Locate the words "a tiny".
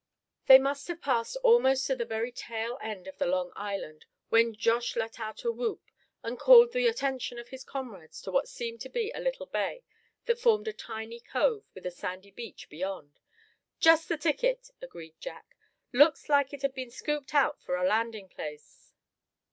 10.67-11.19